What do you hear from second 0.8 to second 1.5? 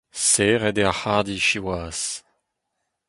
eo ar c’harrdi,